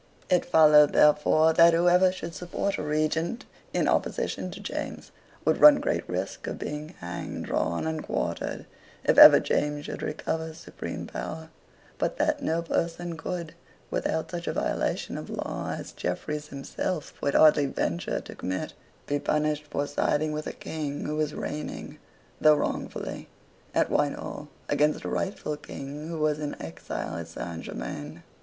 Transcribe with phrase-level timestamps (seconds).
[0.31, 5.11] It followed, therefore, that whoever should support a Regent in opposition to James
[5.45, 8.65] would run great risk of being hanged, drawn, and quartered,
[9.03, 11.49] if ever James should recover supreme power;
[11.99, 13.53] but that no person could,
[13.91, 18.73] without such a violation of law as Jeffreys himself would hardly venture to commit,
[19.05, 21.99] be punished for siding with a King who was reigning,
[22.41, 23.27] though wrongfully,
[23.75, 28.21] at Whitehall, against a rightful King who was in exile at Saint Germains.